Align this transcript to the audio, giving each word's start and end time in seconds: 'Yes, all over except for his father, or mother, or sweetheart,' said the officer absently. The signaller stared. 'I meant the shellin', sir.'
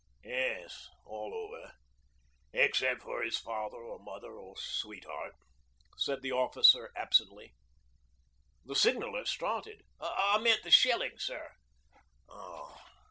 'Yes, 0.23 0.89
all 1.05 1.31
over 1.31 1.73
except 2.53 3.03
for 3.03 3.21
his 3.21 3.37
father, 3.37 3.77
or 3.77 3.99
mother, 3.99 4.31
or 4.31 4.55
sweetheart,' 4.57 5.35
said 5.95 6.23
the 6.23 6.31
officer 6.31 6.91
absently. 6.95 7.53
The 8.65 8.75
signaller 8.75 9.25
stared. 9.25 9.83
'I 9.99 10.39
meant 10.39 10.63
the 10.63 10.71
shellin', 10.71 11.19
sir.' 11.19 11.51